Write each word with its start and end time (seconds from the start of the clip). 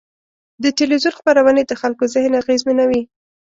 د 0.63 0.65
تلویزیون 0.77 1.13
خپرونې 1.19 1.63
د 1.65 1.71
خلکو 1.81 2.03
ذهن 2.13 2.33
اغېزمنوي. 2.41 3.01